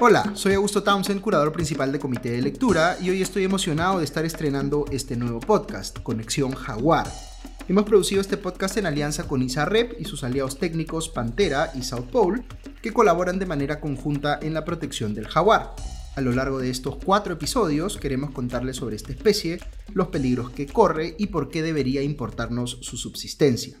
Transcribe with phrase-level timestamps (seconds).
[0.00, 4.04] Hola, soy Augusto Townsend, curador principal de Comité de Lectura, y hoy estoy emocionado de
[4.04, 7.10] estar estrenando este nuevo podcast, Conexión Jaguar.
[7.68, 12.06] Hemos producido este podcast en alianza con ISAREP y sus aliados técnicos Pantera y South
[12.12, 12.44] Pole,
[12.80, 15.74] que colaboran de manera conjunta en la protección del jaguar.
[16.14, 19.58] A lo largo de estos cuatro episodios queremos contarles sobre esta especie,
[19.94, 23.80] los peligros que corre y por qué debería importarnos su subsistencia.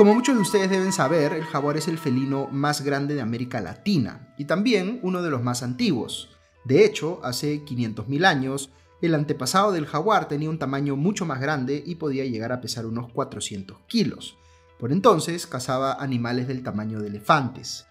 [0.00, 3.60] Como muchos de ustedes deben saber, el jaguar es el felino más grande de América
[3.60, 6.30] Latina y también uno de los más antiguos.
[6.64, 8.70] De hecho, hace 500.000 años,
[9.02, 12.86] el antepasado del jaguar tenía un tamaño mucho más grande y podía llegar a pesar
[12.86, 14.38] unos 400 kilos.
[14.78, 17.84] Por entonces cazaba animales del tamaño de elefantes.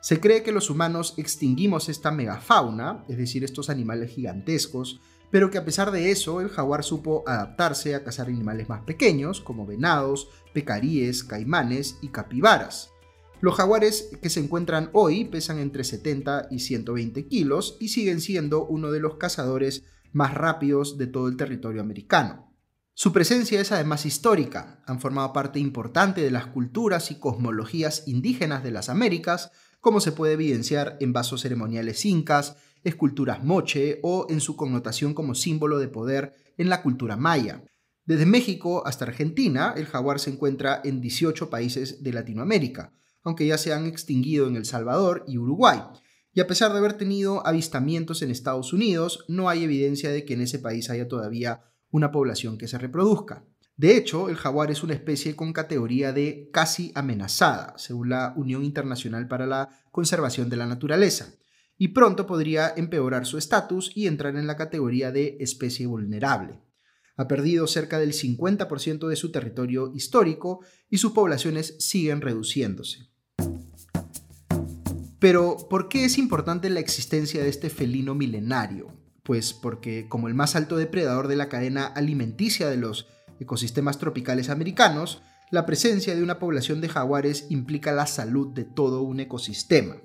[0.00, 5.00] Se cree que los humanos extinguimos esta megafauna, es decir, estos animales gigantescos,
[5.30, 9.40] pero que a pesar de eso el jaguar supo adaptarse a cazar animales más pequeños,
[9.40, 12.90] como venados, pecaríes, caimanes y capibaras.
[13.40, 18.66] Los jaguares que se encuentran hoy pesan entre 70 y 120 kilos y siguen siendo
[18.66, 22.48] uno de los cazadores más rápidos de todo el territorio americano.
[22.94, 28.64] Su presencia es además histórica, han formado parte importante de las culturas y cosmologías indígenas
[28.64, 32.56] de las Américas, como se puede evidenciar en vasos ceremoniales incas,
[32.88, 37.64] esculturas moche o en su connotación como símbolo de poder en la cultura maya.
[38.04, 43.58] Desde México hasta Argentina, el jaguar se encuentra en 18 países de Latinoamérica, aunque ya
[43.58, 45.80] se han extinguido en El Salvador y Uruguay.
[46.32, 50.34] Y a pesar de haber tenido avistamientos en Estados Unidos, no hay evidencia de que
[50.34, 53.44] en ese país haya todavía una población que se reproduzca.
[53.76, 58.64] De hecho, el jaguar es una especie con categoría de casi amenazada, según la Unión
[58.64, 61.38] Internacional para la Conservación de la Naturaleza
[61.78, 66.60] y pronto podría empeorar su estatus y entrar en la categoría de especie vulnerable.
[67.16, 70.60] Ha perdido cerca del 50% de su territorio histórico
[70.90, 73.08] y sus poblaciones siguen reduciéndose.
[75.20, 78.92] Pero, ¿por qué es importante la existencia de este felino milenario?
[79.24, 83.08] Pues porque, como el más alto depredador de la cadena alimenticia de los
[83.40, 89.02] ecosistemas tropicales americanos, la presencia de una población de jaguares implica la salud de todo
[89.02, 89.96] un ecosistema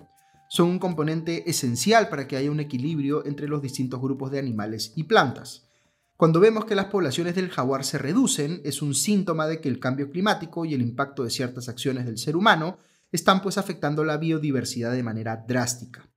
[0.50, 4.94] son un componente esencial para que haya un equilibrio entre los distintos grupos de animales
[4.96, 5.68] y plantas.
[6.16, 9.80] Cuando vemos que las poblaciones del jaguar se reducen, es un síntoma de que el
[9.80, 12.78] cambio climático y el impacto de ciertas acciones del ser humano
[13.12, 16.10] están pues afectando la biodiversidad de manera drástica.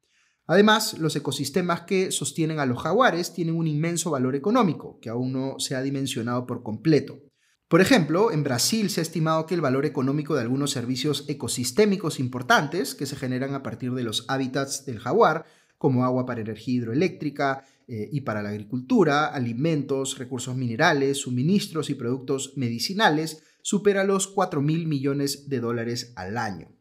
[0.47, 5.33] Además, los ecosistemas que sostienen a los jaguares tienen un inmenso valor económico, que aún
[5.33, 7.19] no se ha dimensionado por completo.
[7.69, 12.21] Por ejemplo, en Brasil se ha estimado que el valor económico de algunos servicios ecosistémicos
[12.21, 15.47] importantes que se generan a partir de los hábitats del jaguar,
[15.77, 21.95] como agua para energía hidroeléctrica eh, y para la agricultura, alimentos, recursos minerales, suministros y
[21.95, 26.76] productos medicinales, supera los 4 mil millones de dólares al año.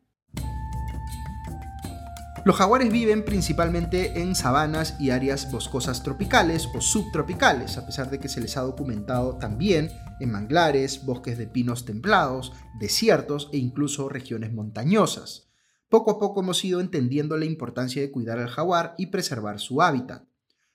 [2.46, 8.20] Los jaguares viven principalmente en sabanas y áreas boscosas tropicales o subtropicales, a pesar de
[8.20, 9.90] que se les ha documentado también
[10.20, 15.50] en manglares, bosques de pinos templados, desiertos e incluso regiones montañosas.
[15.90, 19.82] Poco a poco hemos ido entendiendo la importancia de cuidar al jaguar y preservar su
[19.82, 20.26] hábitat.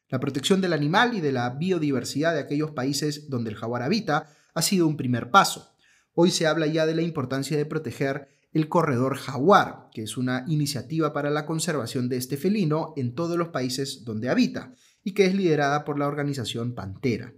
[0.09, 4.27] La protección del animal y de la biodiversidad de aquellos países donde el jaguar habita
[4.55, 5.73] ha sido un primer paso.
[6.15, 10.45] Hoy se habla ya de la importancia de proteger el Corredor Jaguar, que es una
[10.49, 14.75] iniciativa para la conservación de este felino en todos los países donde habita
[15.05, 17.33] y que es liderada por la organización Pantera.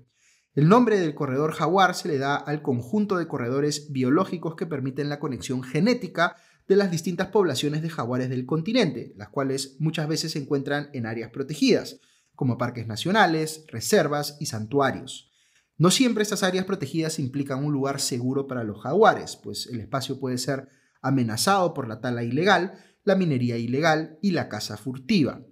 [0.54, 5.08] El nombre del corredor jaguar se le da al conjunto de corredores biológicos que permiten
[5.08, 6.36] la conexión genética
[6.68, 11.06] de las distintas poblaciones de jaguares del continente, las cuales muchas veces se encuentran en
[11.06, 12.00] áreas protegidas,
[12.34, 15.30] como parques nacionales, reservas y santuarios.
[15.78, 20.20] No siempre estas áreas protegidas implican un lugar seguro para los jaguares, pues el espacio
[20.20, 20.68] puede ser
[21.02, 22.74] amenazado por la tala ilegal,
[23.04, 25.42] la minería ilegal y la caza furtiva.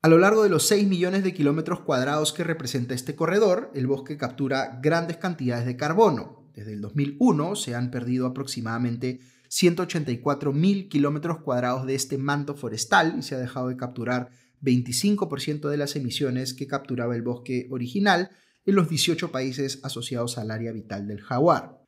[0.00, 3.86] A lo largo de los 6 millones de kilómetros cuadrados que representa este corredor, el
[3.86, 6.50] bosque captura grandes cantidades de carbono.
[6.54, 13.16] Desde el 2001 se han perdido aproximadamente 184 mil kilómetros cuadrados de este manto forestal
[13.18, 14.30] y se ha dejado de capturar
[14.62, 18.30] 25% de las emisiones que capturaba el bosque original
[18.66, 21.83] en los 18 países asociados al área vital del jaguar.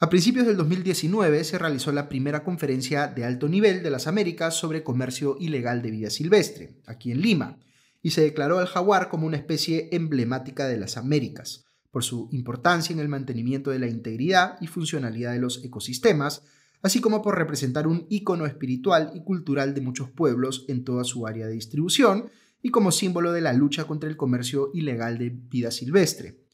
[0.00, 4.54] A principios del 2019 se realizó la primera conferencia de alto nivel de las Américas
[4.54, 7.58] sobre comercio ilegal de vida silvestre, aquí en Lima,
[8.00, 12.94] y se declaró al jaguar como una especie emblemática de las Américas, por su importancia
[12.94, 16.44] en el mantenimiento de la integridad y funcionalidad de los ecosistemas,
[16.80, 21.26] así como por representar un ícono espiritual y cultural de muchos pueblos en toda su
[21.26, 22.30] área de distribución
[22.62, 26.47] y como símbolo de la lucha contra el comercio ilegal de vida silvestre.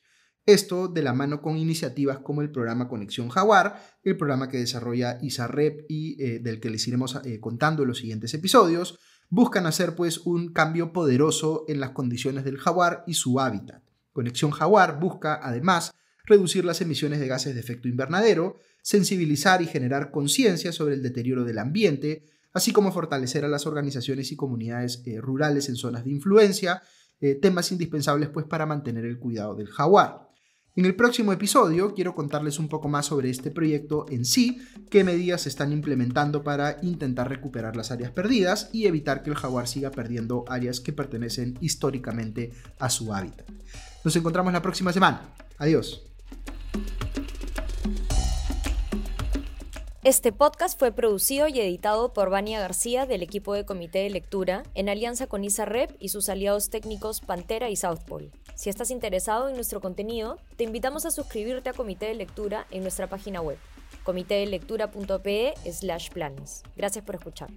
[0.47, 5.19] Esto de la mano con iniciativas como el programa Conexión Jaguar, el programa que desarrolla
[5.23, 8.99] ISAREP y eh, del que les iremos eh, contando en los siguientes episodios,
[9.31, 13.83] buscan hacer pues un cambio poderoso en las condiciones del jaguar y su hábitat.
[14.13, 15.95] Conexión Jaguar busca además
[16.27, 21.45] reducir las emisiones de gases de efecto invernadero, sensibilizar y generar conciencia sobre el deterioro
[21.45, 26.11] del ambiente, así como fortalecer a las organizaciones y comunidades eh, rurales en zonas de
[26.11, 26.83] influencia,
[27.41, 30.24] temas indispensables pues para mantener el cuidado del jaguar.
[30.77, 34.61] En el próximo episodio quiero contarles un poco más sobre este proyecto en sí,
[34.91, 39.37] qué medidas se están implementando para intentar recuperar las áreas perdidas y evitar que el
[39.37, 43.49] jaguar siga perdiendo áreas que pertenecen históricamente a su hábitat.
[44.03, 45.33] Nos encontramos la próxima semana.
[45.59, 46.14] Adiós.
[50.05, 54.63] Este podcast fue producido y editado por Vania García del equipo de Comité de Lectura
[54.75, 58.31] en alianza con ISAREP y sus aliados técnicos Pantera y South Pole.
[58.55, 62.83] Si estás interesado en nuestro contenido, te invitamos a suscribirte a Comité de Lectura en
[62.83, 63.57] nuestra página web
[64.05, 66.63] comitedelectura.pe slash planes.
[66.77, 67.49] Gracias por escuchar.